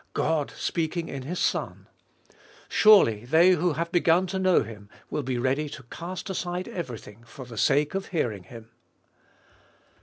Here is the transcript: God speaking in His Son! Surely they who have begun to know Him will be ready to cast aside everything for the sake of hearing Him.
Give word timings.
God 0.15 0.49
speaking 0.57 1.09
in 1.09 1.21
His 1.21 1.37
Son! 1.37 1.87
Surely 2.67 3.23
they 3.25 3.51
who 3.51 3.73
have 3.73 3.91
begun 3.91 4.25
to 4.25 4.39
know 4.39 4.63
Him 4.63 4.89
will 5.11 5.21
be 5.21 5.37
ready 5.37 5.69
to 5.69 5.83
cast 5.91 6.27
aside 6.27 6.67
everything 6.67 7.23
for 7.23 7.45
the 7.45 7.55
sake 7.55 7.93
of 7.93 8.07
hearing 8.07 8.45
Him. 8.45 8.71